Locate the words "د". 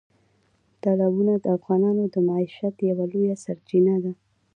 1.39-1.45, 2.13-2.15